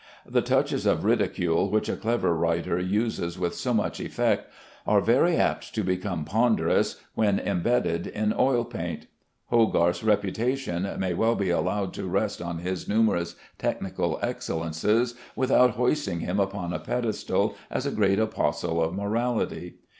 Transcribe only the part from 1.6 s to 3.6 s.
which a clever writer uses with